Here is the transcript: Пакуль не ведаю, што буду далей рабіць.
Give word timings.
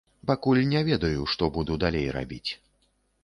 Пакуль 0.29 0.61
не 0.69 0.81
ведаю, 0.87 1.27
што 1.35 1.49
буду 1.57 1.77
далей 1.83 2.07
рабіць. 2.17 2.51